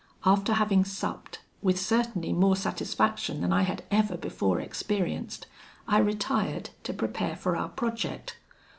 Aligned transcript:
"After 0.25 0.53
having 0.53 0.83
supped, 0.83 1.41
with 1.61 1.79
certainly 1.79 2.33
more 2.33 2.55
satisfaction 2.55 3.39
than 3.41 3.53
I 3.53 3.61
had 3.61 3.83
ever 3.91 4.17
before 4.17 4.59
experienced, 4.59 5.45
I 5.87 5.99
retired 5.99 6.71
to 6.85 6.93
prepare 6.95 7.35
for 7.35 7.55
our 7.55 7.69
project. 7.69 8.39